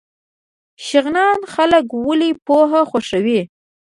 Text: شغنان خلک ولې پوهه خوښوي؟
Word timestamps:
شغنان 0.87 1.39
خلک 1.53 1.85
ولې 2.05 2.29
پوهه 2.45 2.81
خوښوي؟ 2.89 3.41